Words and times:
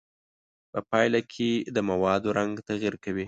په 0.71 0.79
پایله 0.89 1.21
کې 1.33 1.51
د 1.75 1.77
موادو 1.89 2.29
رنګ 2.39 2.53
تغیر 2.69 2.93
کوي. 3.03 3.19